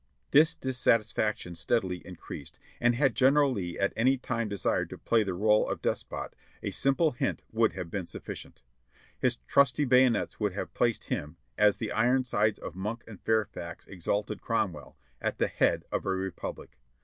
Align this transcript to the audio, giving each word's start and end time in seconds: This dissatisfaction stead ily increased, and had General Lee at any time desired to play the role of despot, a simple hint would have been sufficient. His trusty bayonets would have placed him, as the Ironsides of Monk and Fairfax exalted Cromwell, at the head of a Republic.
This 0.31 0.55
dissatisfaction 0.55 1.53
stead 1.53 1.83
ily 1.83 1.97
increased, 2.03 2.57
and 2.79 2.95
had 2.95 3.13
General 3.13 3.51
Lee 3.51 3.77
at 3.77 3.93
any 3.95 4.17
time 4.17 4.49
desired 4.49 4.89
to 4.89 4.97
play 4.97 5.21
the 5.23 5.35
role 5.35 5.69
of 5.69 5.79
despot, 5.83 6.29
a 6.63 6.71
simple 6.71 7.11
hint 7.11 7.43
would 7.51 7.73
have 7.73 7.91
been 7.91 8.07
sufficient. 8.07 8.63
His 9.19 9.35
trusty 9.47 9.85
bayonets 9.85 10.39
would 10.39 10.53
have 10.53 10.73
placed 10.73 11.09
him, 11.09 11.37
as 11.55 11.77
the 11.77 11.91
Ironsides 11.91 12.57
of 12.57 12.73
Monk 12.73 13.03
and 13.07 13.21
Fairfax 13.21 13.85
exalted 13.85 14.41
Cromwell, 14.41 14.97
at 15.21 15.37
the 15.37 15.45
head 15.45 15.85
of 15.91 16.03
a 16.07 16.09
Republic. 16.09 16.79